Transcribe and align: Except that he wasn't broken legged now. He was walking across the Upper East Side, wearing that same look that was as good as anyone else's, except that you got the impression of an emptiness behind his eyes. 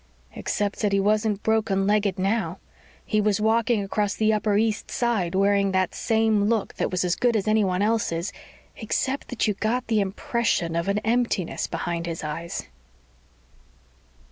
Except 0.33 0.79
that 0.79 0.93
he 0.93 0.99
wasn't 0.99 1.43
broken 1.43 1.85
legged 1.85 2.17
now. 2.17 2.57
He 3.05 3.21
was 3.21 3.39
walking 3.39 3.83
across 3.83 4.15
the 4.15 4.33
Upper 4.33 4.57
East 4.57 4.89
Side, 4.89 5.35
wearing 5.35 5.73
that 5.73 5.93
same 5.93 6.45
look 6.45 6.73
that 6.77 6.89
was 6.89 7.03
as 7.05 7.15
good 7.15 7.35
as 7.35 7.47
anyone 7.47 7.83
else's, 7.83 8.33
except 8.77 9.27
that 9.27 9.47
you 9.47 9.53
got 9.53 9.85
the 9.85 10.01
impression 10.01 10.75
of 10.75 10.87
an 10.87 10.97
emptiness 11.05 11.67
behind 11.67 12.07
his 12.07 12.23
eyes. 12.23 12.63